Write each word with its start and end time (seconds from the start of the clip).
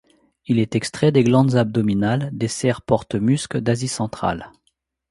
Il 0.47 0.57
est 0.57 0.75
extrait 0.75 1.11
des 1.11 1.23
glandes 1.23 1.53
abdominales 1.53 2.29
des 2.33 2.47
cerfs 2.47 2.81
porte-musc 2.81 3.55
d'Asie 3.57 3.87
centrale. 3.87 4.51